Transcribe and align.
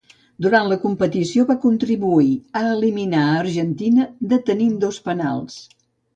Durant 0.43 0.69
la 0.69 0.77
competició, 0.85 1.45
va 1.49 1.55
contribuir 1.65 2.31
a 2.63 2.65
eliminar 2.71 3.27
a 3.27 3.37
Argentina 3.43 4.09
detenint 4.35 4.75
dos 4.87 5.01
penals. 5.11 5.63